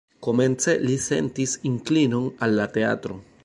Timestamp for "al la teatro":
2.47-3.21